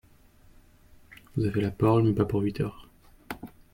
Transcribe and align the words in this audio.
Vous 1.35 1.45
avez 1.45 1.61
la 1.61 1.69
parole, 1.69 2.05
mais 2.05 2.13
pas 2.13 2.25
pour 2.25 2.41
huit 2.41 2.59
heures 2.59 2.87